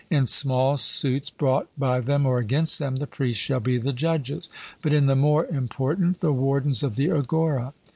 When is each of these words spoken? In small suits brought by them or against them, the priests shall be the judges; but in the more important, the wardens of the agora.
In 0.09 0.25
small 0.25 0.77
suits 0.77 1.29
brought 1.29 1.67
by 1.77 1.99
them 1.99 2.25
or 2.25 2.39
against 2.39 2.79
them, 2.79 2.95
the 2.95 3.05
priests 3.05 3.39
shall 3.39 3.59
be 3.59 3.77
the 3.77 3.93
judges; 3.93 4.49
but 4.81 4.93
in 4.93 5.05
the 5.05 5.15
more 5.15 5.45
important, 5.45 6.21
the 6.21 6.33
wardens 6.33 6.81
of 6.81 6.95
the 6.95 7.11
agora. 7.11 7.75